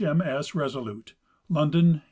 [0.03, 0.19] M.
[0.19, 0.55] S.
[0.55, 1.13] Resolute,
[1.47, 1.99] London, 1857.